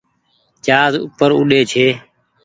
جهآز 0.65 0.93
اوپر 1.03 1.29
اوڏي 1.37 1.61
ڇي۔ 1.71 1.87